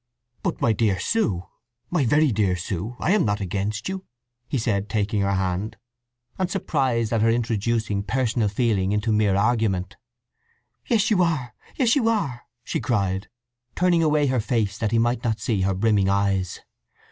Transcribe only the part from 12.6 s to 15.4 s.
she cried, turning away her face that he might not